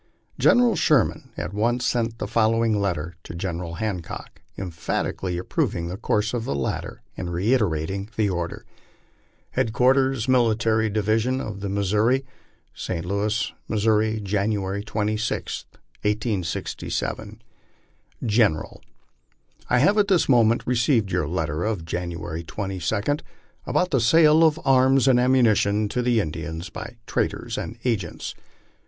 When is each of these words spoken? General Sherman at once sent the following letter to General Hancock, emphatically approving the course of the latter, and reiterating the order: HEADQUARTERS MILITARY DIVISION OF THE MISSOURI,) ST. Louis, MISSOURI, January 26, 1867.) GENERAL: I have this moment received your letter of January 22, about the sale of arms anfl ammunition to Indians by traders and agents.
General 0.39 0.75
Sherman 0.75 1.29
at 1.37 1.53
once 1.53 1.85
sent 1.85 2.17
the 2.17 2.25
following 2.27 2.75
letter 2.81 3.13
to 3.23 3.35
General 3.35 3.75
Hancock, 3.75 4.41
emphatically 4.57 5.37
approving 5.37 5.89
the 5.89 5.95
course 5.95 6.33
of 6.33 6.43
the 6.43 6.55
latter, 6.55 7.03
and 7.15 7.31
reiterating 7.31 8.09
the 8.15 8.27
order: 8.27 8.65
HEADQUARTERS 9.51 10.27
MILITARY 10.27 10.89
DIVISION 10.89 11.39
OF 11.39 11.59
THE 11.59 11.69
MISSOURI,) 11.69 12.25
ST. 12.73 13.05
Louis, 13.05 13.53
MISSOURI, 13.69 14.21
January 14.23 14.83
26, 14.83 15.65
1867.) 16.01 17.41
GENERAL: 18.25 18.81
I 19.69 19.77
have 19.77 20.03
this 20.07 20.27
moment 20.27 20.65
received 20.65 21.11
your 21.11 21.27
letter 21.27 21.63
of 21.63 21.85
January 21.85 22.41
22, 22.41 23.17
about 23.67 23.91
the 23.91 24.01
sale 24.01 24.43
of 24.43 24.59
arms 24.65 25.05
anfl 25.05 25.21
ammunition 25.21 25.87
to 25.89 26.03
Indians 26.03 26.71
by 26.71 26.95
traders 27.05 27.55
and 27.55 27.77
agents. 27.85 28.33